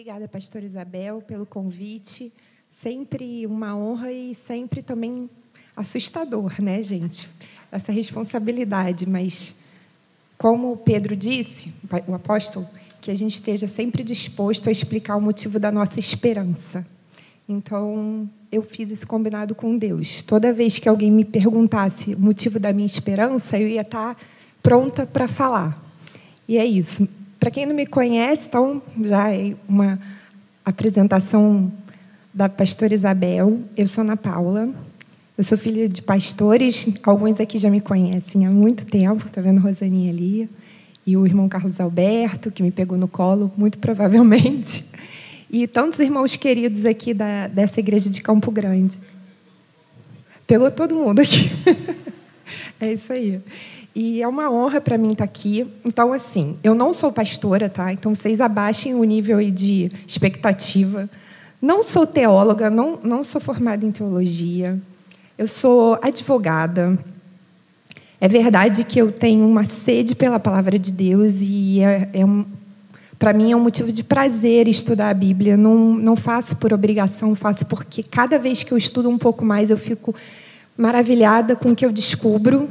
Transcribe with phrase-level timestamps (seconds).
[0.00, 2.32] Obrigada, pastor Isabel, pelo convite.
[2.70, 5.28] Sempre uma honra e sempre também
[5.76, 7.28] assustador, né, gente?
[7.70, 9.56] Essa responsabilidade, mas
[10.38, 11.70] como Pedro disse,
[12.08, 12.66] o apóstolo,
[12.98, 16.86] que a gente esteja sempre disposto a explicar o motivo da nossa esperança.
[17.46, 20.22] Então, eu fiz esse combinado com Deus.
[20.22, 24.16] Toda vez que alguém me perguntasse o motivo da minha esperança, eu ia estar
[24.62, 25.78] pronta para falar.
[26.48, 27.06] E é isso.
[27.40, 29.98] Para quem não me conhece, então já é uma
[30.62, 31.72] apresentação
[32.34, 33.60] da pastora Isabel.
[33.74, 34.68] Eu sou Ana Paula.
[35.38, 36.86] Eu sou filha de pastores.
[37.02, 39.26] Alguns aqui já me conhecem há muito tempo.
[39.26, 40.50] Está vendo a Rosaninha ali?
[41.06, 44.84] E o irmão Carlos Alberto, que me pegou no colo, muito provavelmente.
[45.52, 49.00] E tantos irmãos queridos aqui da, dessa igreja de Campo Grande.
[50.46, 51.50] Pegou todo mundo aqui.
[52.78, 53.40] é isso aí.
[53.94, 55.66] E é uma honra para mim estar tá aqui.
[55.84, 57.92] Então, assim, eu não sou pastora, tá?
[57.92, 61.08] Então, vocês abaixem o nível de expectativa.
[61.60, 64.78] Não sou teóloga, não, não sou formada em teologia.
[65.36, 66.98] Eu sou advogada.
[68.20, 72.44] É verdade que eu tenho uma sede pela palavra de Deus e é, é um,
[73.18, 75.56] para mim é um motivo de prazer estudar a Bíblia.
[75.56, 79.70] Não, não faço por obrigação, faço porque cada vez que eu estudo um pouco mais
[79.70, 80.14] eu fico
[80.76, 82.68] maravilhada com o que eu descubro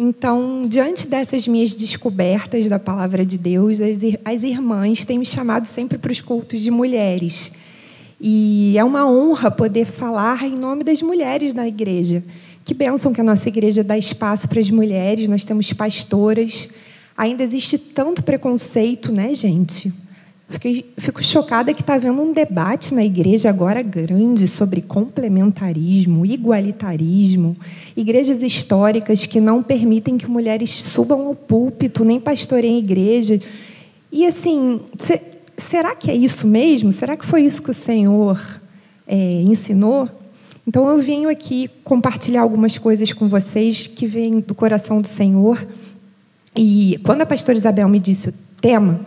[0.00, 3.78] então, diante dessas minhas descobertas da palavra de Deus,
[4.24, 7.50] as irmãs têm me chamado sempre para os cultos de mulheres.
[8.20, 12.22] E é uma honra poder falar em nome das mulheres na igreja.
[12.64, 16.68] Que bênção que a nossa igreja dá espaço para as mulheres, nós temos pastoras.
[17.16, 19.92] Ainda existe tanto preconceito, né, gente?
[20.50, 27.54] Fiquei, fico chocada que está havendo um debate na igreja agora grande sobre complementarismo, igualitarismo,
[27.94, 33.38] igrejas históricas que não permitem que mulheres subam ao púlpito, nem pastoreiem igreja.
[34.10, 35.20] E assim, se,
[35.54, 36.90] será que é isso mesmo?
[36.92, 38.40] Será que foi isso que o Senhor
[39.06, 40.08] é, ensinou?
[40.66, 45.66] Então eu venho aqui compartilhar algumas coisas com vocês que vêm do coração do Senhor.
[46.56, 49.00] E quando a pastora Isabel me disse o tema,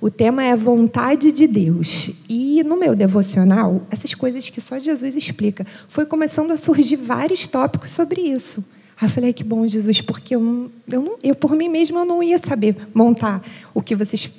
[0.00, 2.10] o tema é a vontade de Deus.
[2.28, 7.46] E no meu devocional, essas coisas que só Jesus explica, foi começando a surgir vários
[7.46, 8.64] tópicos sobre isso.
[9.00, 12.04] Aí eu falei, que bom, Jesus, porque eu, eu, não, eu, por mim mesma, eu
[12.04, 13.42] não ia saber montar
[13.74, 14.30] o que vocês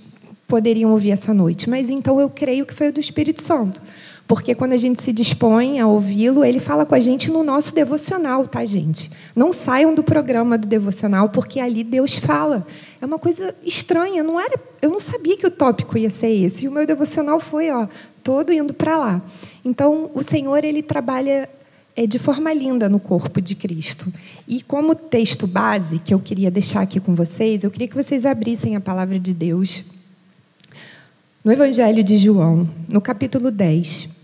[0.48, 1.69] poderiam ouvir essa noite.
[1.69, 3.81] Mas então eu creio que foi o do Espírito Santo.
[4.30, 7.74] Porque quando a gente se dispõe a ouvi-lo, ele fala com a gente no nosso
[7.74, 9.10] devocional, tá, gente?
[9.36, 12.64] Não saiam do programa do devocional, porque ali Deus fala.
[13.02, 14.54] É uma coisa estranha, não era,
[14.84, 16.66] eu não sabia que o tópico ia ser esse.
[16.66, 17.88] E o meu devocional foi, ó,
[18.24, 19.22] todo indo para lá.
[19.66, 21.50] Então, o Senhor ele trabalha
[21.96, 24.14] é, de forma linda no corpo de Cristo.
[24.48, 28.28] E como texto base que eu queria deixar aqui com vocês, eu queria que vocês
[28.28, 29.84] abrissem a palavra de Deus
[31.44, 34.19] no Evangelho de João, no capítulo 10.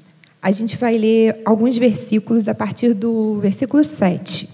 [0.45, 4.47] A gente vai ler alguns versículos a partir do versículo 7.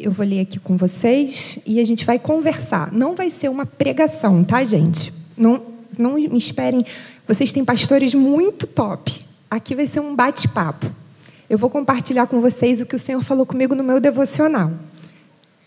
[0.00, 2.90] Eu vou ler aqui com vocês e a gente vai conversar.
[2.94, 5.12] Não vai ser uma pregação, tá, gente?
[5.36, 5.60] Não,
[5.98, 6.82] não me esperem.
[7.28, 9.20] Vocês têm pastores muito top.
[9.50, 10.90] Aqui vai ser um bate-papo.
[11.46, 14.72] Eu vou compartilhar com vocês o que o Senhor falou comigo no meu devocional.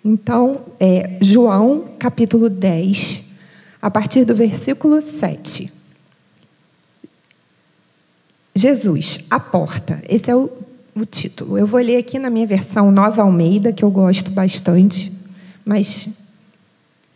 [0.04, 3.26] Então, é João, capítulo 10,
[3.80, 5.75] a partir do versículo 7.
[8.56, 10.02] Jesus, a porta.
[10.08, 10.50] Esse é o,
[10.96, 11.58] o título.
[11.58, 15.12] Eu vou ler aqui na minha versão Nova Almeida, que eu gosto bastante,
[15.66, 16.08] mas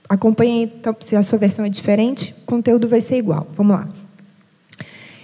[0.09, 3.47] acompanhe, então, se a sua versão é diferente, o conteúdo vai ser igual.
[3.55, 3.87] Vamos lá.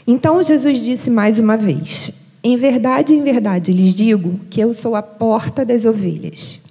[0.08, 4.96] Então Jesus disse mais uma vez: Em verdade, em verdade lhes digo que eu sou
[4.96, 6.62] a porta das ovelhas.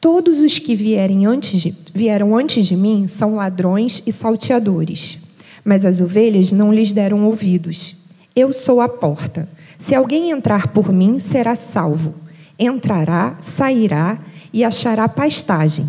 [0.00, 5.18] Todos os que vierem antes de, vieram antes de mim são ladrões e salteadores,
[5.62, 7.99] mas as ovelhas não lhes deram ouvidos.
[8.34, 9.48] Eu sou a porta.
[9.78, 12.14] Se alguém entrar por mim, será salvo.
[12.58, 14.18] Entrará, sairá
[14.52, 15.86] e achará pastagem.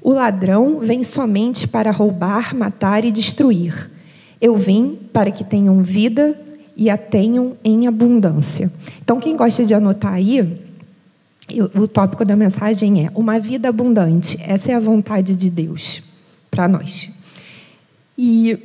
[0.00, 3.90] O ladrão vem somente para roubar, matar e destruir.
[4.40, 6.38] Eu vim para que tenham vida
[6.76, 8.70] e a tenham em abundância.
[9.02, 10.58] Então, quem gosta de anotar aí,
[11.74, 14.38] o tópico da mensagem é uma vida abundante.
[14.42, 16.02] Essa é a vontade de Deus
[16.50, 17.10] para nós.
[18.16, 18.58] E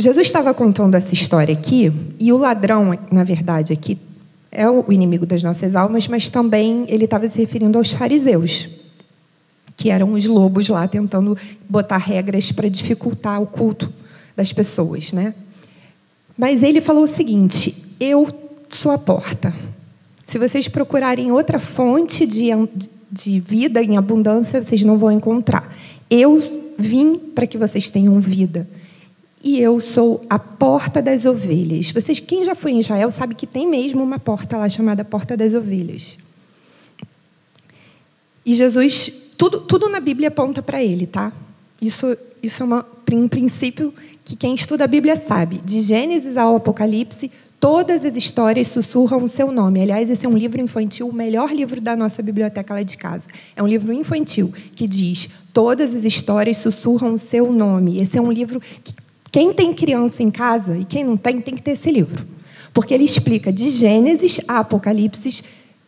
[0.00, 3.98] Jesus estava contando essa história aqui, e o ladrão, na verdade, aqui
[4.50, 8.68] é o inimigo das nossas almas, mas também ele estava se referindo aos fariseus,
[9.76, 11.36] que eram os lobos lá tentando
[11.68, 13.92] botar regras para dificultar o culto
[14.34, 15.34] das pessoas, né?
[16.36, 18.26] Mas ele falou o seguinte: Eu
[18.68, 19.54] sou a porta.
[20.24, 22.48] Se vocês procurarem outra fonte de,
[23.10, 25.76] de vida em abundância, vocês não vão encontrar.
[26.08, 26.40] Eu
[26.78, 28.66] vim para que vocês tenham vida
[29.42, 31.90] e eu sou a porta das ovelhas.
[31.90, 35.36] Vocês, quem já foi em Israel sabe que tem mesmo uma porta lá chamada Porta
[35.36, 36.18] das Ovelhas.
[38.44, 41.32] E Jesus, tudo, tudo na Bíblia aponta para ele, tá?
[41.80, 43.94] Isso, isso é uma, um princípio
[44.24, 45.58] que quem estuda a Bíblia sabe.
[45.64, 49.80] De Gênesis ao Apocalipse, todas as histórias sussurram o seu nome.
[49.80, 53.24] Aliás, esse é um livro infantil, o melhor livro da nossa biblioteca lá de casa.
[53.56, 58.00] É um livro infantil que diz: todas as histórias sussurram o seu nome.
[58.00, 58.92] Esse é um livro que
[59.32, 62.26] quem tem criança em casa e quem não tem, tem que ter esse livro.
[62.72, 65.42] Porque ele explica de Gênesis a Apocalipse,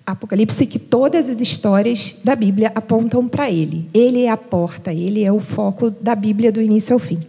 [0.06, 3.88] Apocalipse que todas as histórias da Bíblia apontam para ele.
[3.92, 7.20] Ele é a porta, ele é o foco da Bíblia do início ao fim.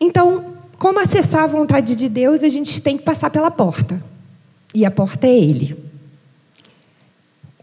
[0.00, 4.02] Então, como acessar a vontade de Deus, a gente tem que passar pela porta.
[4.74, 5.76] E a porta é ele.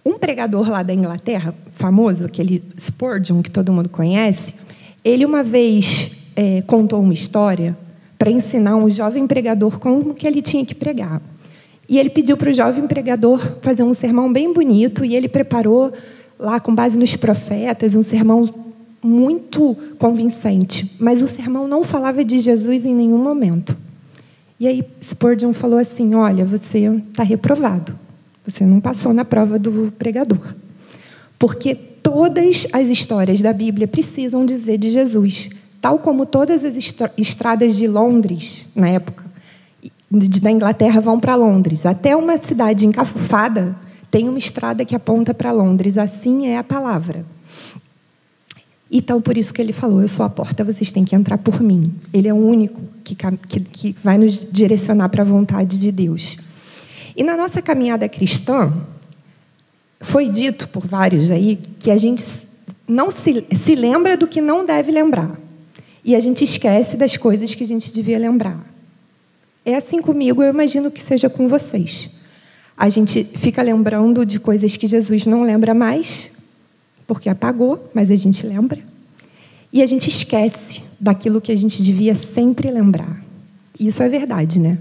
[0.06, 4.56] Um pregador lá da Inglaterra, famoso, aquele Spurgeon que todo mundo conhece,
[5.04, 7.78] ele uma vez é, contou uma história
[8.18, 11.22] para ensinar um jovem pregador como que ele tinha que pregar.
[11.88, 15.92] E ele pediu para o jovem pregador fazer um sermão bem bonito e ele preparou
[16.40, 18.50] lá com base nos profetas um sermão
[19.04, 23.76] muito convincente, mas o sermão não falava de Jesus em nenhum momento.
[24.58, 27.94] E aí Spurgeon falou assim: "Olha, você está reprovado.
[28.46, 30.54] Você não passou na prova do pregador.
[31.38, 35.50] Porque todas as histórias da Bíblia precisam dizer de Jesus
[35.82, 36.76] tal como todas as
[37.18, 39.26] estradas de Londres, na época,
[40.12, 41.86] da Inglaterra vão para Londres.
[41.86, 43.76] Até uma cidade encafufada
[44.10, 45.98] tem uma estrada que aponta para Londres.
[45.98, 47.26] Assim é a palavra.
[48.92, 51.62] Então, por isso que ele falou: Eu sou a porta, vocês têm que entrar por
[51.62, 51.94] mim.
[52.12, 53.16] Ele é o único que,
[53.48, 56.38] que, que vai nos direcionar para a vontade de Deus.
[57.16, 58.74] E na nossa caminhada cristã,
[60.02, 62.26] foi dito por vários aí que a gente
[62.88, 65.38] não se, se lembra do que não deve lembrar
[66.10, 68.60] e a gente esquece das coisas que a gente devia lembrar.
[69.64, 72.10] É assim comigo, eu imagino que seja com vocês.
[72.76, 76.32] A gente fica lembrando de coisas que Jesus não lembra mais,
[77.06, 78.80] porque apagou, mas a gente lembra.
[79.72, 83.24] E a gente esquece daquilo que a gente devia sempre lembrar.
[83.80, 84.80] Isso é verdade, né?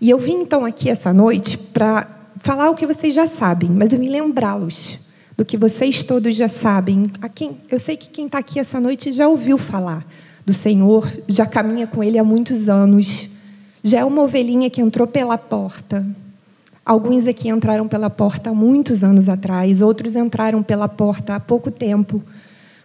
[0.00, 2.08] E eu vim então aqui essa noite para
[2.38, 5.00] falar o que vocês já sabem, mas eu vim lembrá-los
[5.36, 7.10] do que vocês todos já sabem.
[7.20, 10.02] A quem, eu sei que quem está aqui essa noite já ouviu falar
[10.46, 13.30] do Senhor, já caminha com Ele há muitos anos,
[13.82, 16.06] já é uma ovelhinha que entrou pela porta.
[16.84, 21.68] Alguns aqui entraram pela porta há muitos anos atrás, outros entraram pela porta há pouco
[21.68, 22.22] tempo.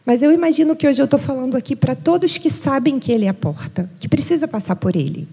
[0.04, 3.26] Mas eu imagino que hoje eu estou falando aqui para todos que sabem que Ele
[3.26, 5.28] é a porta, que precisa passar por Ele.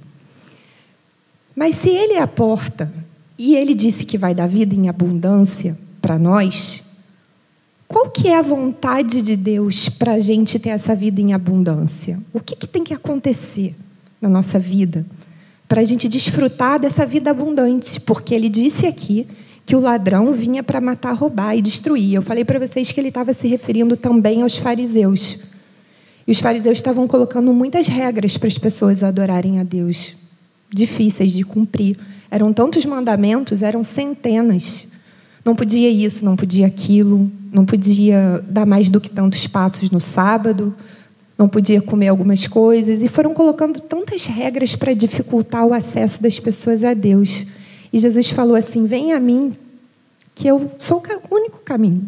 [1.57, 2.93] Mas se Ele é a porta
[3.39, 6.83] e Ele disse que vai dar vida em abundância para nós,
[7.89, 12.21] qual que é a vontade de Deus para a gente ter essa vida em abundância?
[12.35, 13.75] O que, que tem que acontecer
[14.21, 15.07] na nossa vida
[15.67, 17.99] para a gente desfrutar dessa vida abundante?
[17.99, 19.27] Porque Ele disse aqui
[19.65, 22.15] que o ladrão vinha para matar, roubar e destruir.
[22.15, 25.41] Eu falei para vocês que ele estava se referindo também aos fariseus.
[26.27, 30.15] E os fariseus estavam colocando muitas regras para as pessoas adorarem a Deus,
[30.71, 31.99] difíceis de cumprir.
[32.31, 34.89] Eram tantos mandamentos, eram centenas.
[35.49, 39.99] Não podia isso, não podia aquilo, não podia dar mais do que tantos passos no
[39.99, 40.75] sábado,
[41.39, 46.39] não podia comer algumas coisas, e foram colocando tantas regras para dificultar o acesso das
[46.39, 47.47] pessoas a Deus.
[47.91, 49.51] E Jesus falou assim: Vem a mim,
[50.35, 52.07] que eu sou o único caminho.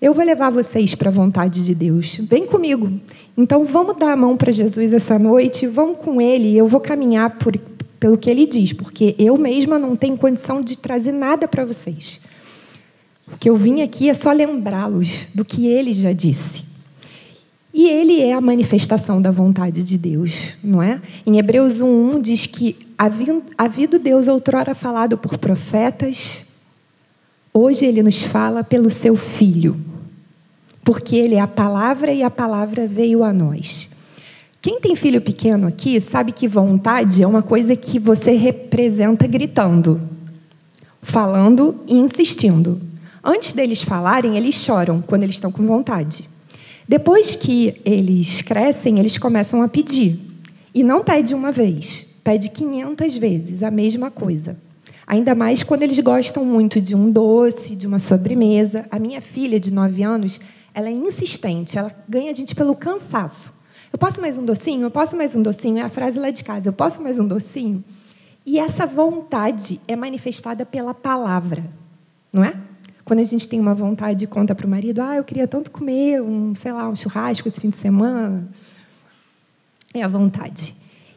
[0.00, 2.16] Eu vou levar vocês para a vontade de Deus.
[2.22, 2.92] Vem comigo.
[3.38, 6.56] Então vamos dar a mão para Jesus essa noite, vamos com Ele.
[6.56, 7.56] Eu vou caminhar por,
[8.00, 12.20] pelo que Ele diz, porque eu mesma não tenho condição de trazer nada para vocês.
[13.32, 16.64] O que eu vim aqui é só lembrá-los do que ele já disse.
[17.74, 21.00] E ele é a manifestação da vontade de Deus, não é?
[21.26, 22.76] Em Hebreus 1:1 diz que
[23.56, 26.44] havido Deus outrora falado por profetas,
[27.52, 29.80] hoje ele nos fala pelo seu filho.
[30.84, 33.88] Porque ele é a palavra e a palavra veio a nós.
[34.60, 40.00] Quem tem filho pequeno aqui sabe que vontade é uma coisa que você representa gritando,
[41.00, 42.80] falando e insistindo.
[43.24, 46.28] Antes deles falarem, eles choram quando eles estão com vontade.
[46.88, 50.18] Depois que eles crescem, eles começam a pedir.
[50.74, 54.56] E não pede uma vez, pede 500 vezes a mesma coisa.
[55.06, 58.86] Ainda mais quando eles gostam muito de um doce, de uma sobremesa.
[58.90, 60.40] A minha filha, de 9 anos,
[60.74, 63.52] ela é insistente, ela ganha a gente pelo cansaço.
[63.92, 64.82] Eu posso mais um docinho?
[64.82, 65.78] Eu posso mais um docinho?
[65.78, 66.68] É a frase lá de casa.
[66.68, 67.84] Eu posso mais um docinho?
[68.44, 71.62] E essa vontade é manifestada pela palavra,
[72.32, 72.54] não é?
[73.04, 75.70] Quando a gente tem uma vontade e conta para o marido, ah, eu queria tanto
[75.70, 78.48] comer um, sei lá, um churrasco esse fim de semana.
[79.92, 80.74] é a vontade.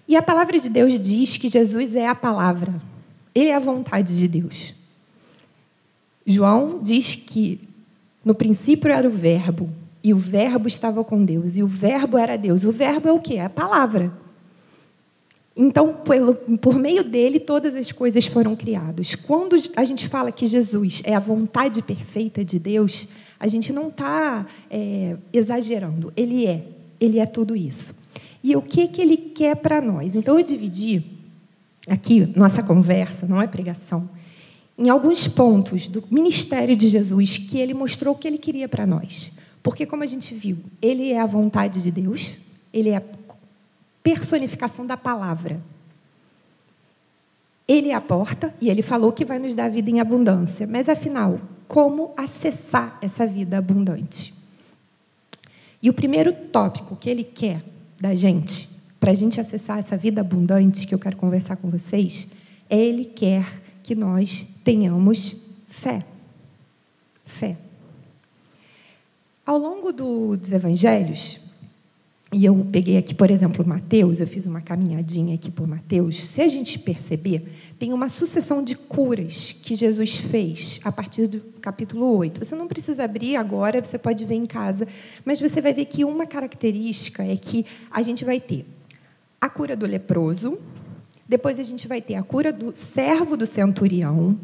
[0.08, 2.74] E a palavra de Deus diz que Jesus é a palavra.
[3.34, 4.74] Ele é a vontade de Deus.
[6.26, 7.60] João diz que
[8.24, 9.70] no princípio era o Verbo,
[10.04, 12.64] e o Verbo estava com Deus, e o Verbo era Deus.
[12.64, 13.36] O Verbo é o quê?
[13.36, 14.12] É a palavra.
[15.56, 19.16] Então, pelo, por meio dele, todas as coisas foram criadas.
[19.16, 23.08] Quando a gente fala que Jesus é a vontade perfeita de Deus,
[23.40, 26.12] a gente não está é, exagerando.
[26.18, 26.68] Ele é.
[27.00, 27.96] Ele é tudo isso.
[28.44, 30.16] E o que, que ele quer para nós?
[30.16, 31.04] Então, eu dividi
[31.88, 34.10] aqui nossa conversa, não é pregação,
[34.78, 38.86] em alguns pontos do ministério de Jesus que ele mostrou o que ele queria para
[38.86, 39.32] nós.
[39.64, 42.36] Porque, como a gente viu, ele é a vontade de Deus,
[42.74, 43.02] ele é
[44.06, 45.60] personificação da palavra.
[47.68, 50.68] Ele é a porta e ele falou que vai nos dar vida em abundância.
[50.68, 54.32] Mas, afinal, como acessar essa vida abundante?
[55.82, 57.64] E o primeiro tópico que ele quer
[58.00, 58.70] da gente,
[59.00, 62.28] para a gente acessar essa vida abundante que eu quero conversar com vocês,
[62.70, 65.36] é ele quer que nós tenhamos
[65.68, 66.04] fé.
[67.26, 67.58] Fé.
[69.44, 71.40] Ao longo do, dos evangelhos,
[72.36, 76.22] e eu peguei aqui, por exemplo, Mateus, eu fiz uma caminhadinha aqui por Mateus.
[76.22, 77.48] Se a gente perceber,
[77.80, 82.44] tem uma sucessão de curas que Jesus fez a partir do capítulo 8.
[82.44, 84.86] Você não precisa abrir agora, você pode ver em casa,
[85.24, 88.66] mas você vai ver que uma característica é que a gente vai ter
[89.40, 90.58] a cura do leproso,
[91.26, 94.38] depois a gente vai ter a cura do servo do centurião.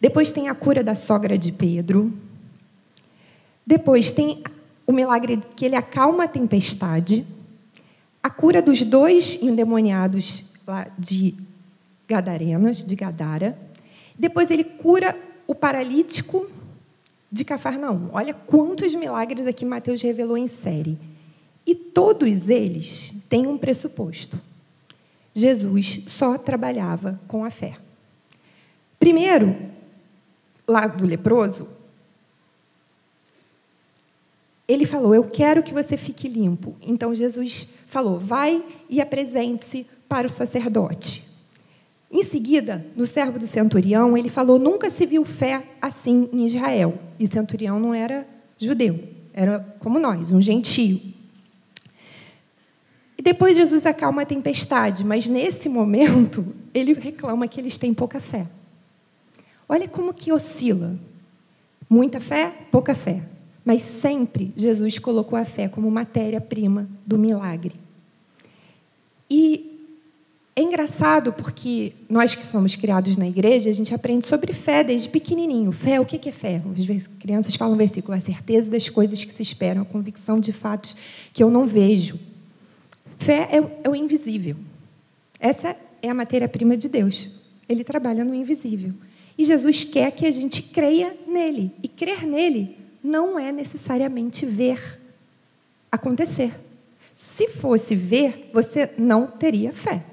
[0.00, 2.12] Depois tem a cura da sogra de Pedro.
[3.66, 4.44] Depois tem
[4.86, 7.24] o milagre que ele acalma a tempestade.
[8.22, 11.34] A cura dos dois endemoniados lá de
[12.08, 13.58] Gadarenas, de Gadara.
[14.18, 16.48] Depois ele cura o paralítico
[17.30, 18.10] de Cafarnaum.
[18.12, 20.98] Olha quantos milagres aqui Mateus revelou em série.
[21.66, 24.38] E todos eles têm um pressuposto.
[25.34, 27.76] Jesus só trabalhava com a fé.
[28.98, 29.56] Primeiro,
[30.68, 31.66] lá do leproso,
[34.66, 36.76] ele falou: Eu quero que você fique limpo.
[36.80, 41.22] Então Jesus falou: Vai e apresente-se para o sacerdote.
[42.10, 46.98] Em seguida, no servo do centurião, ele falou: Nunca se viu fé assim em Israel.
[47.18, 48.26] E o centurião não era
[48.58, 49.02] judeu,
[49.32, 51.00] era como nós, um gentio.
[53.16, 58.20] E depois Jesus acalma a tempestade, mas nesse momento ele reclama que eles têm pouca
[58.20, 58.46] fé.
[59.68, 60.98] Olha como que oscila.
[61.88, 63.22] Muita fé, pouca fé.
[63.64, 67.74] Mas sempre Jesus colocou a fé como matéria-prima do milagre.
[69.30, 69.72] E
[70.54, 75.08] é engraçado porque nós que somos criados na igreja, a gente aprende sobre fé desde
[75.08, 75.72] pequenininho.
[75.72, 76.60] Fé, o que é fé?
[76.76, 80.94] As crianças falam versículo, a certeza das coisas que se esperam, a convicção de fatos
[81.32, 82.18] que eu não vejo.
[83.16, 84.56] Fé é, é o invisível.
[85.40, 87.30] Essa é a matéria-prima de Deus.
[87.66, 88.92] Ele trabalha no invisível.
[89.38, 91.70] E Jesus quer que a gente creia nele.
[91.82, 95.00] E crer nele não é necessariamente ver
[95.90, 96.58] acontecer.
[97.14, 100.04] Se fosse ver, você não teria fé.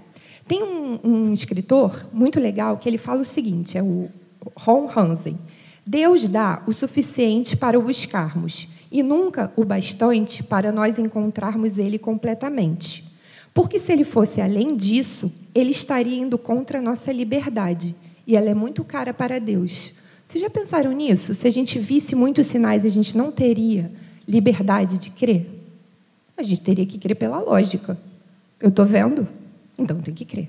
[0.48, 4.10] Tem um, um escritor muito legal que ele fala o seguinte: é o
[4.56, 5.38] Ron Hansen.
[5.86, 11.98] Deus dá o suficiente para o buscarmos e nunca o bastante para nós encontrarmos ele
[11.98, 13.04] completamente.
[13.54, 18.50] Porque se ele fosse além disso, ele estaria indo contra a nossa liberdade, e ela
[18.50, 19.94] é muito cara para Deus.
[20.30, 21.34] Vocês já pensaram nisso?
[21.34, 23.92] Se a gente visse muitos sinais, a gente não teria
[24.28, 25.50] liberdade de crer?
[26.38, 27.98] A gente teria que crer pela lógica.
[28.60, 29.28] Eu estou vendo,
[29.76, 30.48] então tenho que crer.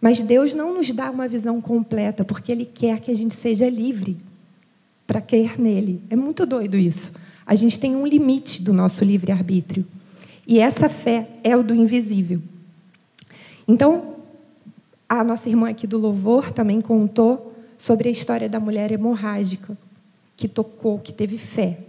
[0.00, 3.68] Mas Deus não nos dá uma visão completa, porque Ele quer que a gente seja
[3.68, 4.16] livre
[5.04, 6.00] para crer nele.
[6.08, 7.10] É muito doido isso.
[7.44, 9.84] A gente tem um limite do nosso livre-arbítrio.
[10.46, 12.40] E essa fé é o do invisível.
[13.66, 14.14] Então,
[15.08, 17.51] a nossa irmã aqui do louvor também contou
[17.82, 19.76] sobre a história da mulher hemorrágica,
[20.36, 21.80] que tocou, que teve fé.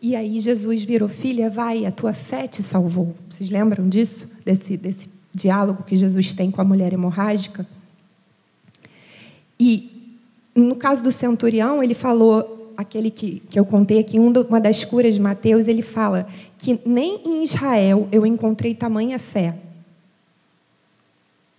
[0.00, 3.14] E aí Jesus virou, filha, vai, a tua fé te salvou.
[3.30, 4.28] Vocês lembram disso?
[4.44, 7.64] Desse, desse diálogo que Jesus tem com a mulher hemorrágica?
[9.58, 10.18] E
[10.52, 15.14] no caso do centurião, ele falou, aquele que, que eu contei aqui, uma das curas
[15.14, 16.26] de Mateus, ele fala
[16.58, 19.56] que nem em Israel eu encontrei tamanha fé.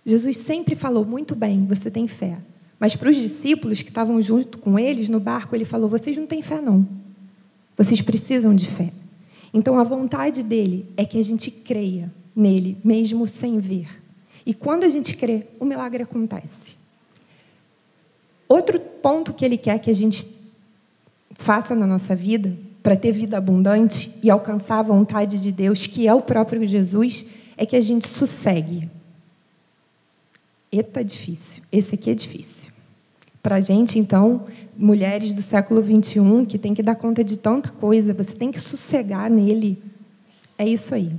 [0.04, 2.36] Jesus sempre falou muito bem, você tem fé.
[2.78, 6.26] Mas para os discípulos que estavam junto com eles no barco, ele falou: vocês não
[6.26, 6.86] têm fé, não.
[7.76, 8.92] Vocês precisam de fé.
[9.52, 13.88] Então a vontade dele é que a gente creia nele, mesmo sem ver.
[14.44, 16.76] E quando a gente crê, o milagre acontece.
[18.48, 20.26] Outro ponto que ele quer que a gente
[21.32, 26.06] faça na nossa vida para ter vida abundante e alcançar a vontade de Deus, que
[26.06, 27.24] é o próprio Jesus,
[27.56, 28.90] é que a gente sossegue.
[30.76, 31.62] Eita, difícil.
[31.70, 32.72] Esse aqui é difícil.
[33.40, 37.68] Para a gente, então, mulheres do século XXI, que tem que dar conta de tanta
[37.68, 39.80] coisa, você tem que sossegar nele.
[40.58, 41.12] É isso aí.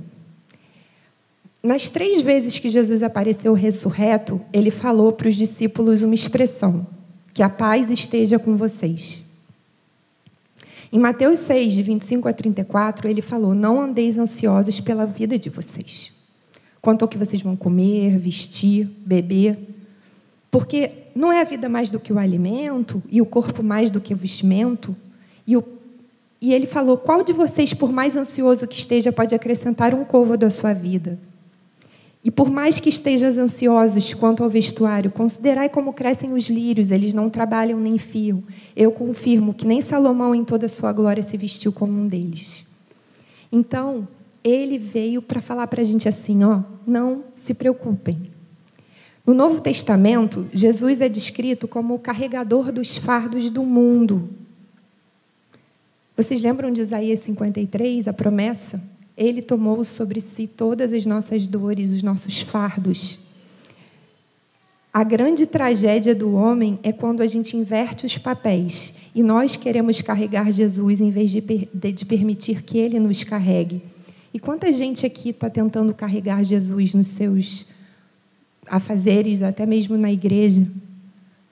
[1.62, 6.86] Nas três vezes que Jesus apareceu ressurreto, ele falou para os discípulos uma expressão:
[7.32, 9.24] que a paz esteja com vocês.
[10.92, 15.48] Em Mateus 6, de 25 a 34, ele falou: Não andeis ansiosos pela vida de
[15.48, 16.12] vocês,
[16.86, 19.58] quanto ao que vocês vão comer, vestir, beber.
[20.52, 24.00] Porque não é a vida mais do que o alimento, e o corpo mais do
[24.00, 24.94] que o vestimento.
[25.44, 25.64] E, o...
[26.40, 30.46] e ele falou: Qual de vocês, por mais ansioso que esteja, pode acrescentar um côvado
[30.46, 31.18] à sua vida?
[32.22, 37.12] E por mais que estejas ansiosos quanto ao vestuário, considerai como crescem os lírios, eles
[37.12, 38.44] não trabalham nem fiam.
[38.76, 42.64] Eu confirmo que nem Salomão, em toda a sua glória, se vestiu como um deles.
[43.50, 44.06] Então,
[44.48, 48.22] ele veio para falar para a gente assim: ó, não se preocupem.
[49.26, 54.30] No Novo Testamento, Jesus é descrito como o carregador dos fardos do mundo.
[56.16, 58.80] Vocês lembram de Isaías 53, a promessa?
[59.16, 63.18] Ele tomou sobre si todas as nossas dores, os nossos fardos.
[64.92, 70.00] A grande tragédia do homem é quando a gente inverte os papéis e nós queremos
[70.00, 73.82] carregar Jesus em vez de, de permitir que ele nos carregue.
[74.36, 77.64] E quanta gente aqui está tentando carregar Jesus nos seus
[78.66, 80.68] afazeres, até mesmo na igreja?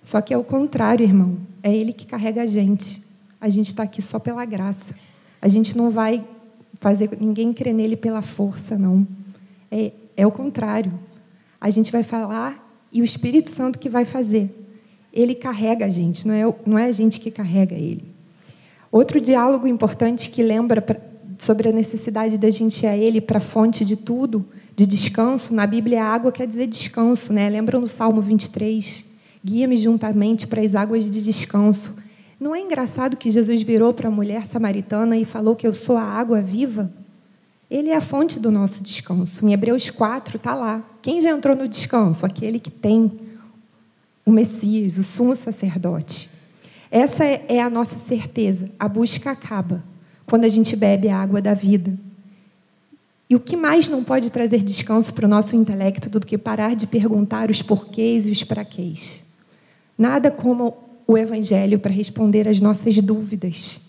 [0.02, 1.38] Só que é o contrário, irmão.
[1.62, 3.02] É ele que carrega a gente.
[3.40, 4.94] A gente está aqui só pela graça.
[5.40, 6.22] A gente não vai
[6.78, 9.08] fazer ninguém crer nele pela força, não.
[9.70, 10.92] É, é o contrário.
[11.58, 14.54] A gente vai falar e o Espírito Santo que vai fazer.
[15.10, 18.04] Ele carrega a gente, não é, não é a gente que carrega ele.
[18.92, 20.82] Outro diálogo importante que lembra
[21.38, 24.44] sobre a necessidade da gente ir a ele para a fonte de tudo,
[24.76, 27.48] de descanso, na Bíblia a água quer dizer descanso, né?
[27.48, 29.04] Lembra no Salmo 23?
[29.44, 31.94] Guia-me juntamente para as águas de descanso.
[32.40, 35.96] Não é engraçado que Jesus virou para a mulher samaritana e falou que eu sou
[35.96, 36.92] a água viva?
[37.70, 39.44] Ele é a fonte do nosso descanso.
[39.46, 40.82] Em Hebreus 4 está lá.
[41.00, 42.26] Quem já entrou no descanso?
[42.26, 43.12] Aquele que tem
[44.26, 46.28] o Messias, o sumo sacerdote.
[46.90, 48.70] Essa é a nossa certeza.
[48.78, 49.82] A busca acaba
[50.26, 51.92] quando a gente bebe a água da vida.
[53.28, 56.76] E o que mais não pode trazer descanso para o nosso intelecto do que parar
[56.76, 59.22] de perguntar os porquês e os praquês?
[59.96, 63.80] Nada como o Evangelho para responder às nossas dúvidas.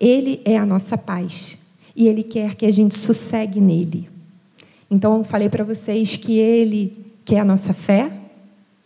[0.00, 1.58] Ele é a nossa paz
[1.94, 4.08] e Ele quer que a gente sossegue nele.
[4.90, 8.10] Então, falei para vocês que Ele quer a nossa fé,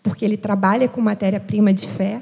[0.03, 2.21] porque Ele trabalha com matéria-prima de fé,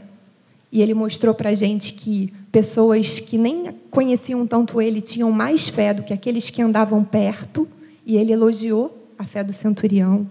[0.73, 5.69] e Ele mostrou para a gente que pessoas que nem conheciam tanto Ele tinham mais
[5.69, 7.69] fé do que aqueles que andavam perto,
[8.07, 10.29] e Ele elogiou a fé do centurião,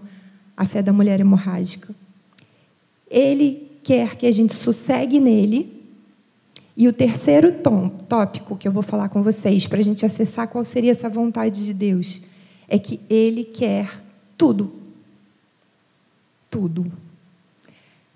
[0.56, 1.94] a fé da mulher hemorrágica.
[3.08, 5.80] Ele quer que a gente sossegue nele.
[6.76, 10.48] E o terceiro tom, tópico que eu vou falar com vocês, para a gente acessar
[10.48, 12.20] qual seria essa vontade de Deus,
[12.66, 14.02] é que ele quer
[14.36, 14.72] tudo.
[16.50, 16.90] Tudo.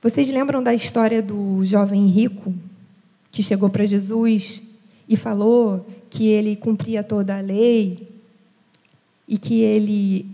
[0.03, 2.55] Vocês lembram da história do jovem rico
[3.31, 4.63] que chegou para Jesus
[5.09, 8.09] e falou que ele cumpria toda a lei
[9.29, 10.27] e que ele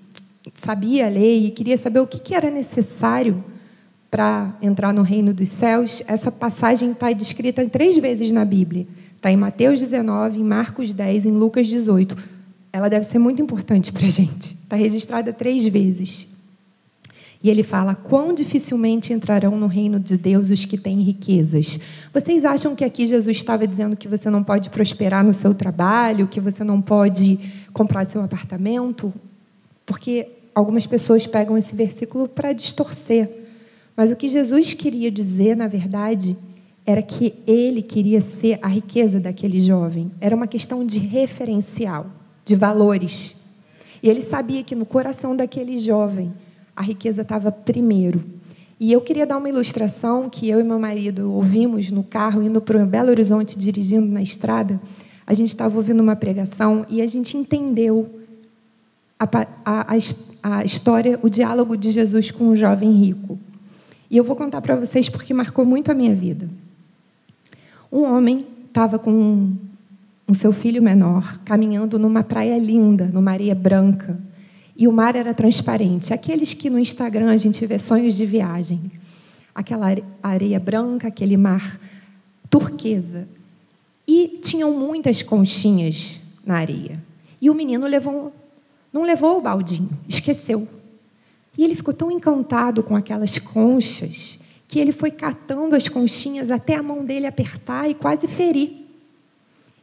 [0.54, 3.42] sabia a lei e queria saber o que era necessário
[4.12, 8.86] para entrar no reino dos céus, essa passagem está descrita três vezes na Bíblia.
[9.16, 12.14] Está em Mateus 19, em Marcos 10, em Lucas 18.
[12.70, 14.52] Ela deve ser muito importante para a gente.
[14.52, 16.28] Está registrada três vezes.
[17.42, 21.78] E ele fala: Quão dificilmente entrarão no reino de Deus os que têm riquezas?
[22.12, 26.28] Vocês acham que aqui Jesus estava dizendo que você não pode prosperar no seu trabalho,
[26.28, 27.38] que você não pode
[27.72, 29.12] comprar seu apartamento?
[29.84, 33.28] Porque algumas pessoas pegam esse versículo para distorcer.
[33.96, 36.36] Mas o que Jesus queria dizer, na verdade,
[36.86, 40.10] era que ele queria ser a riqueza daquele jovem.
[40.20, 42.06] Era uma questão de referencial,
[42.44, 43.36] de valores.
[44.02, 46.32] E ele sabia que no coração daquele jovem
[46.76, 48.22] a riqueza estava primeiro.
[48.80, 52.60] E eu queria dar uma ilustração que eu e meu marido ouvimos no carro, indo
[52.60, 54.80] para Belo Horizonte, dirigindo na estrada.
[55.26, 58.10] A gente estava ouvindo uma pregação e a gente entendeu
[59.18, 59.24] a,
[59.64, 63.38] a, a, a história, o diálogo de Jesus com o jovem rico.
[64.10, 66.48] E eu vou contar para vocês porque marcou muito a minha vida.
[67.90, 69.56] Um homem estava com um,
[70.28, 74.18] um seu filho menor caminhando numa praia linda, numa areia branca.
[74.76, 76.12] E o mar era transparente.
[76.12, 78.80] Aqueles que no Instagram a gente vê sonhos de viagem.
[79.54, 81.78] Aquela areia branca, aquele mar
[82.48, 83.28] turquesa.
[84.06, 87.02] E tinham muitas conchinhas na areia.
[87.40, 88.32] E o menino levou,
[88.92, 90.66] não levou o baldinho, esqueceu.
[91.56, 96.76] E ele ficou tão encantado com aquelas conchas que ele foi catando as conchinhas até
[96.76, 98.81] a mão dele apertar e quase ferir.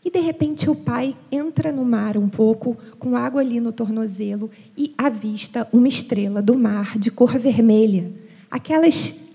[0.03, 4.49] E de repente o pai entra no mar um pouco, com água ali no tornozelo,
[4.77, 8.11] e avista uma estrela do mar de cor vermelha.
[8.49, 9.27] Aquelas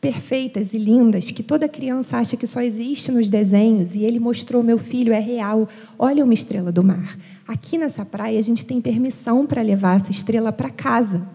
[0.00, 4.62] perfeitas e lindas que toda criança acha que só existe nos desenhos, e ele mostrou:
[4.62, 7.18] meu filho, é real, olha uma estrela do mar.
[7.46, 11.26] Aqui nessa praia a gente tem permissão para levar essa estrela para casa.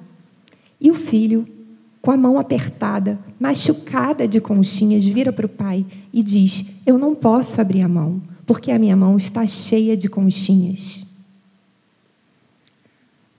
[0.79, 1.47] E o filho,
[2.01, 7.13] com a mão apertada, machucada de conchinhas, vira para o pai e diz: Eu não
[7.13, 11.05] posso abrir a mão porque a minha mão está cheia de conchinhas.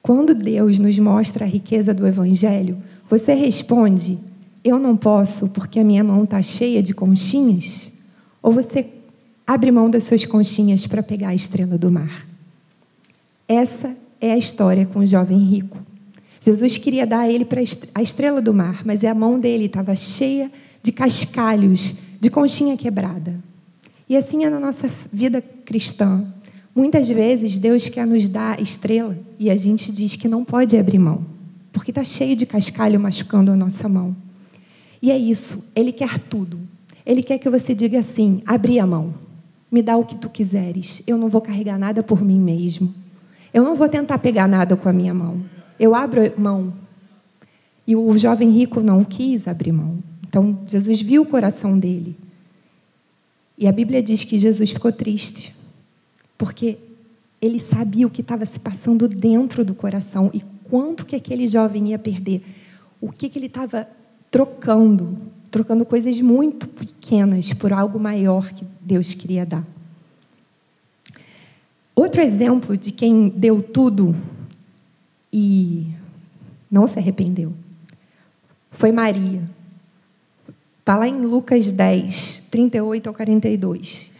[0.00, 4.18] Quando Deus nos mostra a riqueza do Evangelho, você responde:
[4.64, 7.92] Eu não posso porque a minha mão está cheia de conchinhas?
[8.42, 8.86] Ou você
[9.46, 12.26] abre mão das suas conchinhas para pegar a estrela do mar?
[13.46, 15.76] Essa é a história com o jovem rico.
[16.40, 17.46] Jesus queria dar a ele
[17.94, 20.50] a estrela do mar, mas a mão dele estava cheia
[20.82, 23.51] de cascalhos, de conchinha quebrada.
[24.12, 26.22] E assim é na nossa vida cristã.
[26.76, 30.98] Muitas vezes Deus quer nos dar estrela e a gente diz que não pode abrir
[30.98, 31.24] mão,
[31.72, 34.14] porque está cheio de cascalho machucando a nossa mão.
[35.00, 36.60] E é isso, Ele quer tudo.
[37.06, 39.14] Ele quer que você diga assim: abri a mão,
[39.70, 42.94] me dá o que tu quiseres, eu não vou carregar nada por mim mesmo.
[43.50, 45.40] Eu não vou tentar pegar nada com a minha mão.
[45.80, 46.74] Eu abro mão.
[47.86, 50.00] E o jovem rico não quis abrir mão.
[50.28, 52.14] Então Jesus viu o coração dele.
[53.56, 55.54] E a Bíblia diz que Jesus ficou triste,
[56.36, 56.78] porque
[57.40, 61.90] ele sabia o que estava se passando dentro do coração e quanto que aquele jovem
[61.90, 62.42] ia perder.
[63.00, 63.88] O que, que ele estava
[64.30, 65.18] trocando,
[65.50, 69.66] trocando coisas muito pequenas por algo maior que Deus queria dar.
[71.94, 74.16] Outro exemplo de quem deu tudo
[75.30, 75.86] e
[76.70, 77.52] não se arrependeu
[78.70, 79.42] foi Maria.
[80.82, 84.10] Está lá em Lucas 10, 38 ao 42.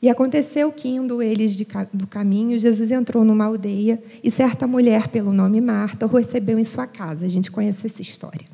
[0.00, 5.08] E aconteceu que, indo eles de, do caminho, Jesus entrou numa aldeia e certa mulher,
[5.08, 7.26] pelo nome Marta, o recebeu em sua casa.
[7.26, 8.46] A gente conhece essa história.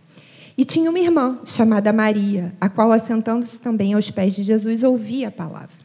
[0.58, 5.28] E tinha uma irmã, chamada Maria, a qual, assentando-se também aos pés de Jesus, ouvia
[5.28, 5.76] a palavra.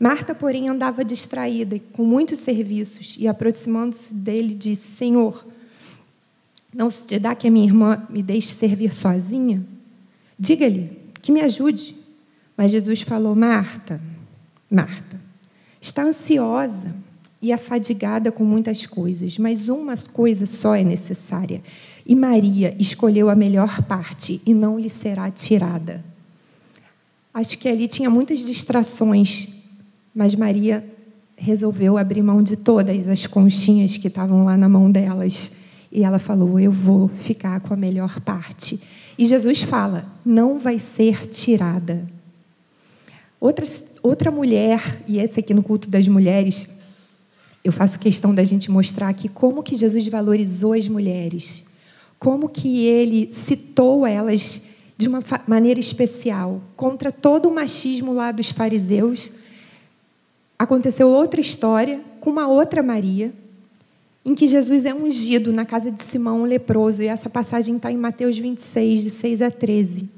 [0.00, 5.46] Marta, porém, andava distraída com muitos serviços e, aproximando-se dele, disse: Senhor,
[6.74, 9.64] não se te dá que a minha irmã me deixe servir sozinha?
[10.38, 10.90] Diga-lhe
[11.20, 11.96] que me ajude.
[12.56, 14.00] Mas Jesus falou: Marta,
[14.70, 15.20] Marta,
[15.80, 16.94] está ansiosa
[17.40, 21.62] e afadigada com muitas coisas, mas uma coisa só é necessária.
[22.06, 26.04] E Maria escolheu a melhor parte e não lhe será tirada.
[27.34, 29.48] Acho que ali tinha muitas distrações,
[30.14, 30.84] mas Maria
[31.34, 35.50] resolveu abrir mão de todas as conchinhas que estavam lá na mão delas.
[35.92, 38.80] E ela falou: Eu vou ficar com a melhor parte.
[39.18, 42.08] E Jesus fala: não vai ser tirada.
[43.38, 43.66] Outra,
[44.02, 46.66] outra mulher, e esse aqui no culto das mulheres,
[47.62, 51.64] eu faço questão da gente mostrar aqui como que Jesus valorizou as mulheres,
[52.18, 54.62] como que ele citou elas
[54.96, 59.30] de uma maneira especial contra todo o machismo lá dos fariseus.
[60.58, 63.32] Aconteceu outra história com uma outra Maria,
[64.24, 67.90] em que Jesus é ungido na casa de Simão, o leproso, e essa passagem está
[67.90, 70.08] em Mateus 26, de 6 a 13.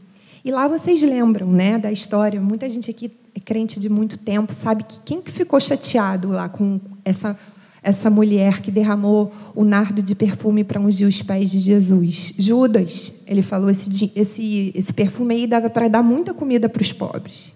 [0.44, 4.52] E lá vocês lembram né, da história, muita gente aqui é crente de muito tempo,
[4.52, 7.34] sabe que quem que ficou chateado lá com essa,
[7.82, 12.34] essa mulher que derramou o nardo de perfume para ungir os pés de Jesus?
[12.38, 13.14] Judas.
[13.26, 17.54] Ele falou, esse, esse, esse perfume aí dava para dar muita comida para os pobres.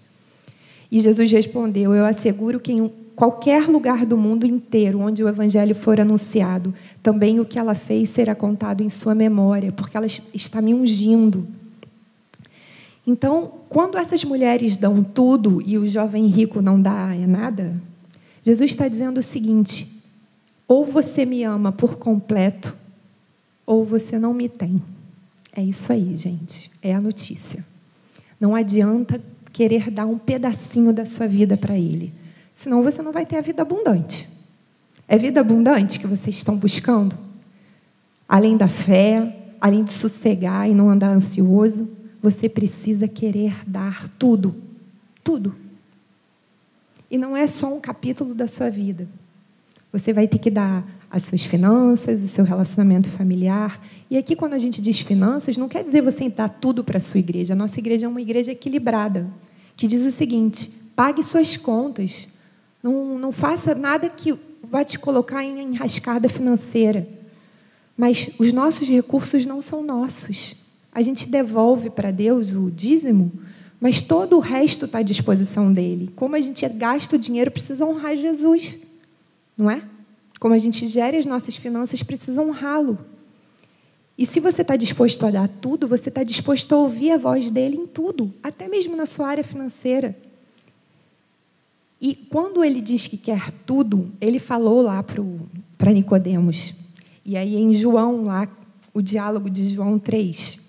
[0.91, 2.73] E Jesus respondeu, eu asseguro que
[3.19, 8.07] qualquer lugar do mundo inteiro onde o evangelho for anunciado, também o que ela fez
[8.07, 11.45] será contado em sua memória, porque ela está me ungindo.
[13.05, 17.75] Então, quando essas mulheres dão tudo e o jovem rico não dá nada,
[18.41, 20.01] Jesus está dizendo o seguinte:
[20.65, 22.73] ou você me ama por completo,
[23.65, 24.81] ou você não me tem.
[25.53, 26.71] É isso aí, gente.
[26.81, 27.65] É a notícia.
[28.39, 32.17] Não adianta querer dar um pedacinho da sua vida para Ele.
[32.59, 34.27] Senão você não vai ter a vida abundante.
[35.07, 37.17] É vida abundante que vocês estão buscando?
[38.27, 41.89] Além da fé, além de sossegar e não andar ansioso,
[42.21, 44.53] você precisa querer dar tudo.
[45.23, 45.55] Tudo.
[47.09, 49.07] E não é só um capítulo da sua vida.
[49.93, 53.81] Você vai ter que dar as suas finanças, o seu relacionamento familiar.
[54.11, 57.01] E aqui, quando a gente diz finanças, não quer dizer você dar tudo para a
[57.01, 57.53] sua igreja.
[57.53, 59.29] A nossa igreja é uma igreja equilibrada,
[59.77, 62.27] que diz o seguinte: Pague suas contas.
[62.81, 67.07] Não, não faça nada que vá te colocar em enrascada financeira.
[67.97, 70.55] Mas os nossos recursos não são nossos.
[70.91, 73.31] A gente devolve para Deus o dízimo,
[73.79, 76.11] mas todo o resto está à disposição dele.
[76.15, 78.77] Como a gente gasta o dinheiro, precisa honrar Jesus,
[79.57, 79.83] não é?
[80.39, 82.97] Como a gente gera as nossas finanças, precisa honrá-lo.
[84.17, 87.49] E se você está disposto a dar tudo, você está disposto a ouvir a voz
[87.49, 90.15] dele em tudo, até mesmo na sua área financeira.
[92.01, 95.03] E quando ele diz que quer tudo, ele falou lá
[95.77, 96.73] para Nicodemos.
[97.25, 98.47] E aí em João, lá,
[98.93, 100.59] o diálogo de João 3,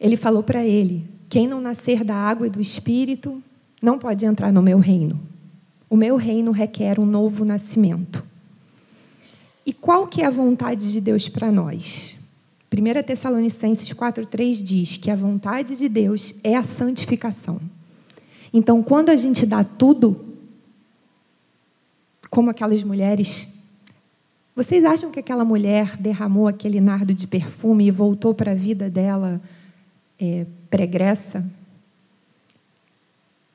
[0.00, 3.42] ele falou para ele: Quem não nascer da água e do espírito
[3.82, 5.20] não pode entrar no meu reino.
[5.88, 8.24] O meu reino requer um novo nascimento.
[9.64, 12.14] E qual que é a vontade de Deus para nós?
[12.72, 17.60] 1 Tessalonicenses 4,3 diz que a vontade de Deus é a santificação.
[18.56, 20.18] Então, quando a gente dá tudo,
[22.30, 23.54] como aquelas mulheres,
[24.54, 28.88] vocês acham que aquela mulher derramou aquele nardo de perfume e voltou para a vida
[28.88, 29.42] dela
[30.18, 31.44] é, pregressa?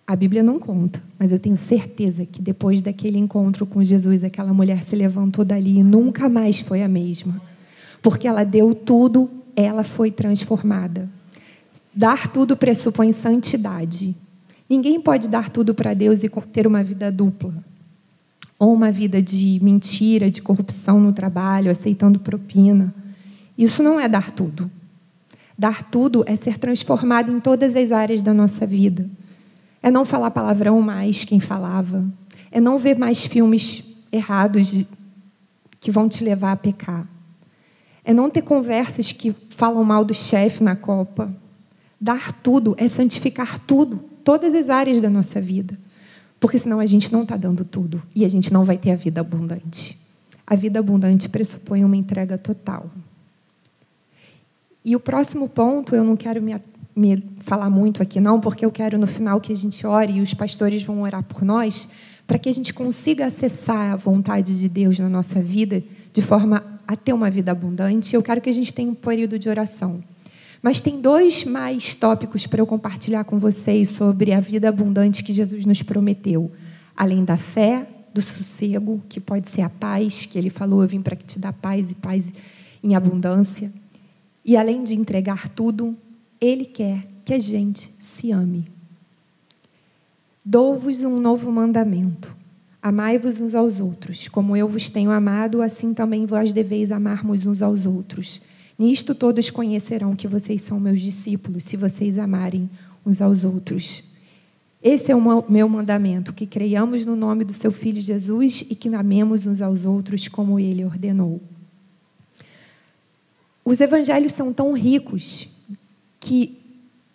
[0.06, 4.54] A Bíblia não conta, mas eu tenho certeza que depois daquele encontro com Jesus, aquela
[4.54, 7.42] mulher se levantou dali e nunca mais foi a mesma.
[8.04, 11.10] Porque ela deu tudo, ela foi transformada.
[11.92, 14.16] Dar tudo pressupõe santidade.
[14.72, 17.54] Ninguém pode dar tudo para Deus e ter uma vida dupla.
[18.58, 22.96] Ou uma vida de mentira, de corrupção no trabalho, aceitando propina.
[23.58, 24.72] Isso não é dar tudo.
[25.58, 29.10] Dar tudo é ser transformado em todas as áreas da nossa vida.
[29.84, 32.06] É não falar palavrão mais quem falava.
[32.50, 34.86] É não ver mais filmes errados
[35.82, 37.06] que vão te levar a pecar.
[38.06, 41.30] É não ter conversas que falam mal do chefe na copa.
[42.00, 45.78] Dar tudo é santificar tudo, todas as áreas da nossa vida.
[46.40, 48.96] Porque senão a gente não está dando tudo e a gente não vai ter a
[48.96, 49.98] vida abundante.
[50.46, 52.90] A vida abundante pressupõe uma entrega total.
[54.84, 56.54] E o próximo ponto, eu não quero me
[56.96, 60.22] me falar muito aqui, não, porque eu quero no final que a gente ore e
[60.22, 61.88] os pastores vão orar por nós,
[62.28, 66.64] para que a gente consiga acessar a vontade de Deus na nossa vida de forma
[66.88, 68.16] a ter uma vida abundante.
[68.16, 70.04] Eu quero que a gente tenha um período de oração.
[70.62, 75.34] Mas tem dois mais tópicos para eu compartilhar com vocês sobre a vida abundante que
[75.34, 76.52] Jesus nos prometeu.
[76.96, 81.02] Além da fé, do sossego, que pode ser a paz, que ele falou, eu vim
[81.02, 82.34] para te dá paz e paz
[82.84, 83.72] em abundância.
[84.44, 85.98] E além de entregar tudo,
[86.40, 88.66] ele quer que a gente se ame.
[90.44, 92.36] Dou-vos um novo mandamento.
[92.82, 94.28] Amai-vos uns aos outros.
[94.28, 98.42] Como eu vos tenho amado, assim também vós deveis amar-vos uns aos outros.
[98.78, 102.70] Nisto todos conhecerão que vocês são meus discípulos, se vocês amarem
[103.06, 104.04] uns aos outros.
[104.82, 108.90] Esse é o meu mandamento: que creiamos no nome do seu Filho Jesus e que
[108.90, 111.40] amemos uns aos outros como ele ordenou.
[113.64, 115.48] Os evangelhos são tão ricos
[116.20, 116.58] que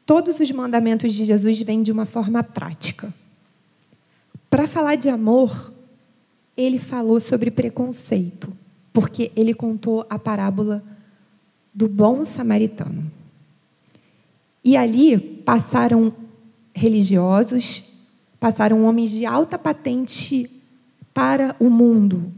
[0.05, 3.13] todos os mandamentos de Jesus vêm de uma forma prática.
[4.49, 5.73] Para falar de amor,
[6.57, 8.53] ele falou sobre preconceito,
[8.93, 10.83] porque ele contou a parábola
[11.77, 13.13] do bom samaritano.
[14.65, 16.11] E ali passaram
[16.75, 17.85] religiosos,
[18.41, 20.51] passaram homens de alta patente
[21.13, 22.33] para o mundo,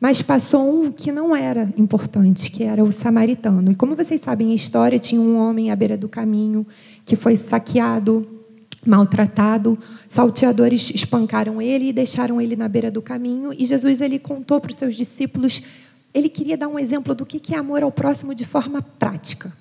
[0.00, 3.72] mas passou um que não era importante, que era o samaritano.
[3.72, 6.64] E como vocês sabem a história, tinha um homem à beira do caminho
[7.04, 8.26] que foi saqueado,
[8.84, 9.78] maltratado.
[10.08, 13.52] Salteadores espancaram ele e deixaram ele na beira do caminho.
[13.52, 15.62] E Jesus ele contou para os seus discípulos,
[16.14, 19.52] ele queria dar um exemplo do que é amor ao próximo de forma prática.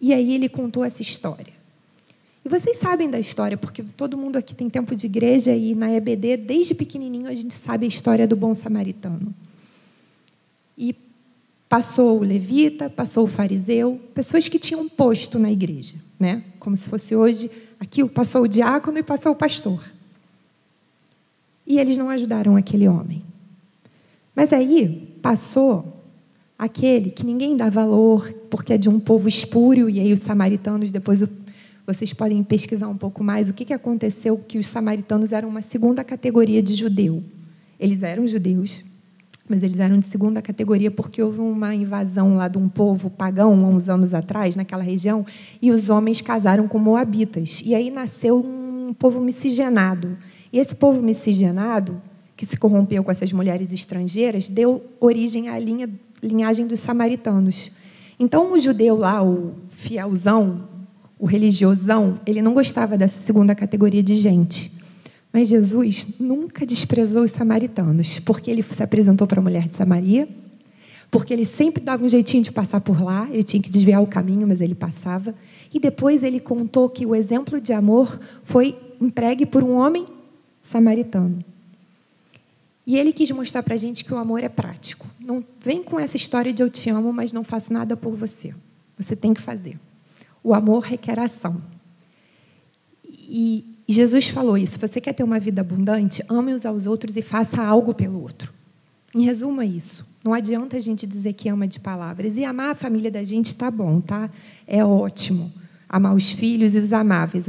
[0.00, 1.52] E aí ele contou essa história.
[2.44, 5.90] E vocês sabem da história, porque todo mundo aqui tem tempo de igreja e na
[5.90, 9.34] EBD, desde pequenininho, a gente sabe a história do bom samaritano.
[10.76, 10.94] E
[11.66, 16.44] passou o levita, passou o fariseu, pessoas que tinham posto na igreja, né?
[16.60, 19.82] Como se fosse hoje, aqui passou o diácono e passou o pastor.
[21.66, 23.22] E eles não ajudaram aquele homem.
[24.36, 25.93] Mas aí passou
[26.64, 30.90] aquele que ninguém dá valor, porque é de um povo espúrio, e aí os samaritanos,
[30.90, 31.22] depois
[31.86, 35.60] vocês podem pesquisar um pouco mais o que, que aconteceu, que os samaritanos eram uma
[35.60, 37.22] segunda categoria de judeu.
[37.78, 38.82] Eles eram judeus,
[39.46, 43.52] mas eles eram de segunda categoria porque houve uma invasão lá de um povo pagão
[43.52, 45.26] há uns anos atrás, naquela região,
[45.60, 47.62] e os homens casaram com moabitas.
[47.64, 50.16] E aí nasceu um povo miscigenado.
[50.50, 52.00] E esse povo miscigenado,
[52.34, 55.90] que se corrompeu com essas mulheres estrangeiras, deu origem à linha,
[56.26, 57.70] linhagem dos samaritanos.
[58.18, 60.68] Então, o judeu lá, o fielzão,
[61.18, 64.70] o religiosão, ele não gostava dessa segunda categoria de gente.
[65.32, 70.28] Mas Jesus nunca desprezou os samaritanos, porque ele se apresentou para a mulher de Samaria,
[71.10, 74.06] porque ele sempre dava um jeitinho de passar por lá, ele tinha que desviar o
[74.06, 75.34] caminho, mas ele passava.
[75.72, 80.06] E depois ele contou que o exemplo de amor foi entregue por um homem
[80.62, 81.38] samaritano.
[82.86, 85.06] E ele quis mostrar para a gente que o amor é prático.
[85.18, 88.54] Não vem com essa história de eu te amo, mas não faço nada por você.
[88.98, 89.78] Você tem que fazer.
[90.42, 91.62] O amor requer ação.
[93.06, 94.78] E Jesus falou isso.
[94.78, 96.22] Você quer ter uma vida abundante?
[96.28, 98.52] Ame uns aos outros e faça algo pelo outro.
[99.14, 100.06] Em resumo, é isso.
[100.22, 102.36] Não adianta a gente dizer que ama de palavras.
[102.36, 104.30] E amar a família da gente está bom, tá?
[104.66, 105.50] É ótimo.
[105.88, 107.48] Amar os filhos e os amáveis.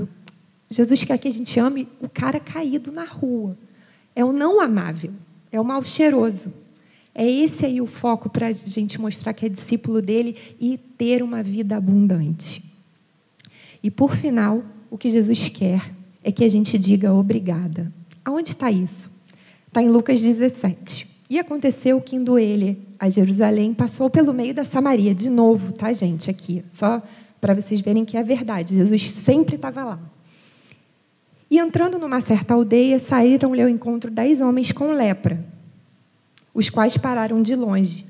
[0.69, 3.57] Jesus quer que a gente ame o cara caído na rua.
[4.15, 5.13] É o não amável.
[5.55, 6.51] É o mal cheiroso.
[7.13, 11.23] É esse aí o foco para a gente mostrar que é discípulo dele e ter
[11.23, 12.61] uma vida abundante.
[13.81, 17.89] E por final, o que Jesus quer é que a gente diga obrigada.
[18.25, 19.09] Aonde está isso?
[19.69, 21.07] Está em Lucas 17.
[21.29, 25.15] E aconteceu que, indo ele a Jerusalém, passou pelo meio da Samaria.
[25.15, 26.29] De novo, tá, gente?
[26.29, 27.01] Aqui, só
[27.39, 28.75] para vocês verem que é verdade.
[28.75, 30.14] Jesus sempre estava lá.
[31.55, 35.41] E entrando numa certa aldeia, saíram-lhe ao encontro dez homens com lepra,
[36.53, 38.05] os quais pararam de longe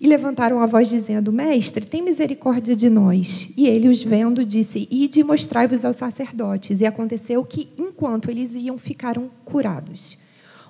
[0.00, 3.48] e levantaram a voz, dizendo: Mestre, tem misericórdia de nós.
[3.56, 6.80] E ele, os vendo, disse: Ide e mostrai-vos aos sacerdotes.
[6.80, 10.18] E aconteceu que, enquanto eles iam, ficaram curados.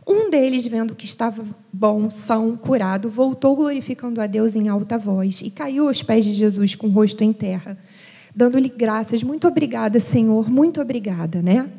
[0.06, 5.40] Um deles, vendo que estava bom, são, curado, voltou glorificando a Deus em alta voz
[5.40, 7.78] e caiu aos pés de Jesus com o rosto em terra,
[8.36, 9.22] dando-lhe graças.
[9.22, 11.70] Muito obrigada, Senhor, muito obrigada, né?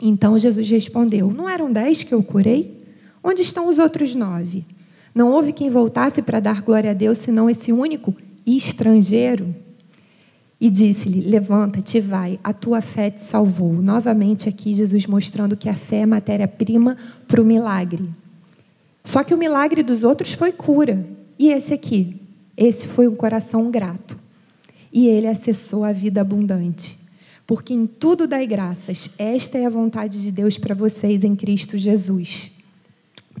[0.00, 2.76] Então Jesus respondeu: Não eram dez que eu curei?
[3.22, 4.64] Onde estão os outros nove?
[5.14, 8.14] Não houve quem voltasse para dar glória a Deus senão esse único
[8.46, 9.54] estrangeiro.
[10.60, 13.72] E disse-lhe: Levanta-te, vai, a tua fé te salvou.
[13.72, 18.08] Novamente, aqui, Jesus mostrando que a fé é matéria-prima para o milagre.
[19.04, 21.06] Só que o milagre dos outros foi cura.
[21.38, 22.20] E esse aqui?
[22.56, 24.18] Esse foi um coração grato.
[24.92, 26.98] E ele acessou a vida abundante.
[27.46, 29.10] Porque em tudo dai graças.
[29.18, 32.52] Esta é a vontade de Deus para vocês em Cristo Jesus.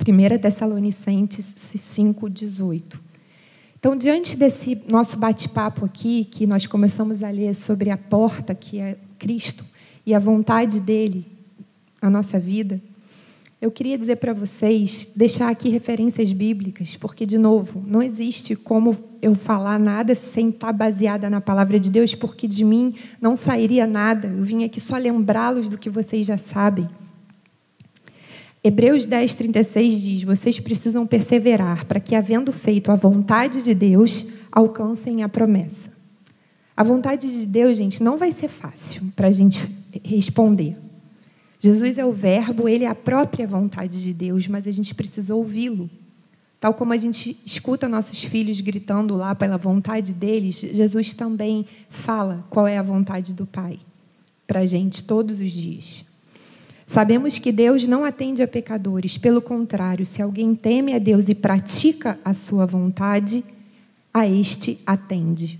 [0.00, 3.00] 1 Tessalonicenses 5,18.
[3.78, 8.78] Então, diante desse nosso bate-papo aqui, que nós começamos a ler sobre a porta, que
[8.78, 9.64] é Cristo,
[10.04, 11.26] e a vontade dele
[12.00, 12.80] na nossa vida,
[13.60, 18.94] eu queria dizer para vocês, deixar aqui referências bíblicas, porque, de novo, não existe como
[19.22, 23.86] eu falar nada sem estar baseada na palavra de Deus, porque de mim não sairia
[23.86, 24.28] nada.
[24.28, 26.86] Eu vim aqui só lembrá-los do que vocês já sabem.
[28.62, 34.26] Hebreus 10, 36 diz: Vocês precisam perseverar para que, havendo feito a vontade de Deus,
[34.52, 35.90] alcancem a promessa.
[36.76, 39.66] A vontade de Deus, gente, não vai ser fácil para a gente
[40.04, 40.76] responder.
[41.58, 45.34] Jesus é o Verbo, ele é a própria vontade de Deus, mas a gente precisa
[45.34, 45.88] ouvi-lo.
[46.60, 52.44] Tal como a gente escuta nossos filhos gritando lá pela vontade deles, Jesus também fala
[52.50, 53.78] qual é a vontade do Pai
[54.46, 56.04] para a gente todos os dias.
[56.86, 61.34] Sabemos que Deus não atende a pecadores, pelo contrário, se alguém teme a Deus e
[61.34, 63.44] pratica a sua vontade,
[64.14, 65.58] a este atende.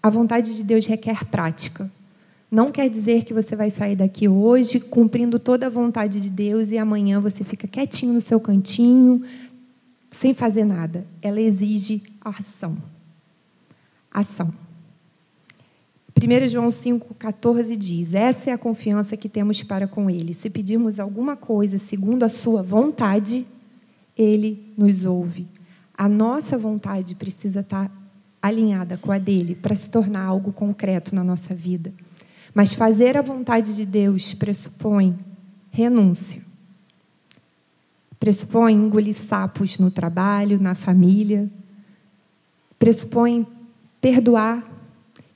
[0.00, 1.90] A vontade de Deus requer prática.
[2.50, 6.70] Não quer dizer que você vai sair daqui hoje cumprindo toda a vontade de Deus
[6.70, 9.22] e amanhã você fica quietinho no seu cantinho,
[10.10, 11.06] sem fazer nada.
[11.20, 12.78] Ela exige ação.
[14.10, 14.52] Ação.
[16.16, 20.32] 1 João 5,14 diz: Essa é a confiança que temos para com Ele.
[20.32, 23.46] Se pedirmos alguma coisa segundo a Sua vontade,
[24.16, 25.46] Ele nos ouve.
[25.96, 27.92] A nossa vontade precisa estar
[28.40, 31.92] alinhada com a dele para se tornar algo concreto na nossa vida.
[32.58, 35.16] Mas fazer a vontade de Deus pressupõe
[35.70, 36.42] renúncia.
[38.18, 41.48] Pressupõe engolir sapos no trabalho, na família.
[42.76, 43.46] Pressupõe
[44.00, 44.68] perdoar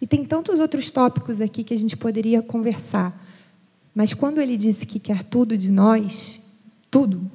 [0.01, 3.17] e tem tantos outros tópicos aqui que a gente poderia conversar.
[3.95, 6.43] Mas quando ele disse que quer tudo de nós,
[6.91, 7.31] tudo,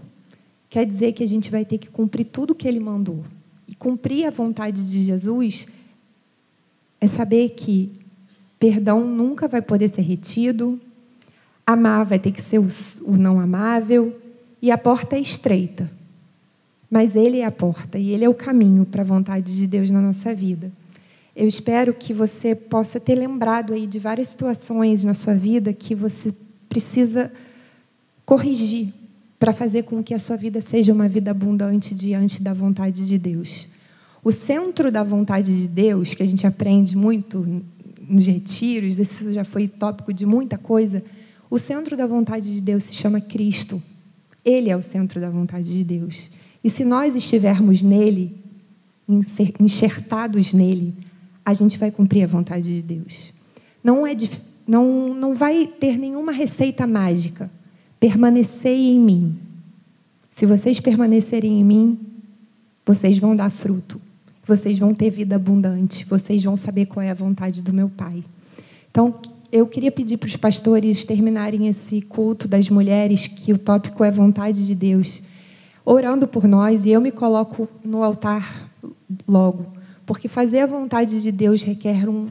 [0.70, 3.24] quer dizer que a gente vai ter que cumprir tudo que ele mandou.
[3.66, 5.66] E cumprir a vontade de Jesus
[7.00, 8.06] é saber que
[8.60, 10.80] perdão nunca vai poder ser retido,
[11.66, 14.18] amar vai ter que ser o, não amável,
[14.62, 15.90] e a porta é estreita.
[16.90, 19.92] Mas ele é a porta e ele é o caminho para a vontade de Deus
[19.92, 20.72] na nossa vida.
[21.36, 25.94] Eu espero que você possa ter lembrado aí de várias situações na sua vida que
[25.94, 26.34] você
[26.68, 27.32] precisa
[28.26, 28.94] corrigir
[29.38, 33.18] para fazer com que a sua vida seja uma vida abundante diante da vontade de
[33.18, 33.68] Deus.
[34.24, 37.64] O centro da vontade de Deus, que a gente aprende muito
[38.08, 41.04] nos retiros, isso já foi tópico de muita coisa.
[41.50, 43.82] O centro da vontade de Deus se chama Cristo.
[44.44, 46.30] Ele é o centro da vontade de Deus.
[46.64, 48.36] E se nós estivermos nele,
[49.60, 50.94] enxertados nele,
[51.46, 53.34] a gente vai cumprir a vontade de Deus.
[53.84, 54.16] Não, é,
[54.68, 57.50] não, não vai ter nenhuma receita mágica.
[58.00, 59.38] Permanecei em mim.
[60.36, 62.00] Se vocês permanecerem em mim,
[62.86, 64.00] vocês vão dar fruto.
[64.48, 66.06] Vocês vão ter vida abundante.
[66.06, 68.24] Vocês vão saber qual é a vontade do meu Pai.
[68.90, 69.20] Então,
[69.52, 74.12] eu queria pedir para os pastores terminarem esse culto das mulheres, que o tópico é
[74.12, 75.22] vontade de Deus,
[75.86, 78.70] orando por nós, e eu me coloco no altar
[79.28, 79.68] logo,
[80.06, 82.28] porque fazer a vontade de Deus requer um,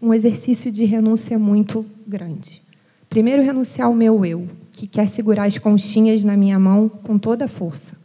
[0.00, 2.62] um exercício de renúncia muito grande.
[3.08, 7.46] Primeiro, renunciar ao meu eu, que quer segurar as conchinhas na minha mão com toda
[7.46, 7.96] a força,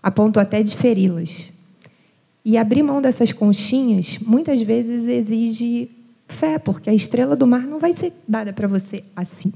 [0.00, 1.52] a ponto até de feri-las.
[2.48, 5.90] E abrir mão dessas conchinhas muitas vezes exige
[6.26, 9.52] fé, porque a estrela do mar não vai ser dada para você assim.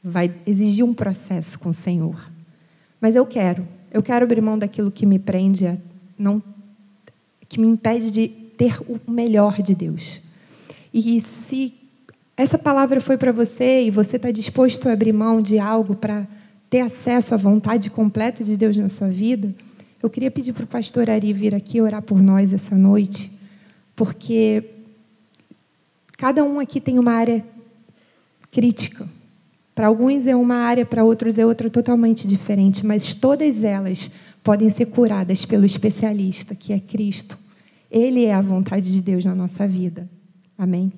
[0.00, 2.30] Vai exigir um processo com o Senhor.
[3.00, 5.76] Mas eu quero, eu quero abrir mão daquilo que me prende, a
[6.16, 6.40] não,
[7.48, 10.20] que me impede de ter o melhor de Deus.
[10.94, 11.74] E se
[12.36, 16.28] essa palavra foi para você e você está disposto a abrir mão de algo para
[16.70, 19.52] ter acesso à vontade completa de Deus na sua vida,
[20.02, 23.30] eu queria pedir para o pastor Ari vir aqui orar por nós essa noite,
[23.94, 24.72] porque
[26.22, 27.44] Cada um aqui tem uma área
[28.48, 29.08] crítica.
[29.74, 34.08] Para alguns é uma área, para outros é outra totalmente diferente, mas todas elas
[34.40, 37.36] podem ser curadas pelo especialista, que é Cristo.
[37.90, 40.08] Ele é a vontade de Deus na nossa vida.
[40.56, 40.92] Amém?